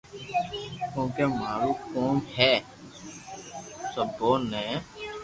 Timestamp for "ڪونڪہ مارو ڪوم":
0.93-2.15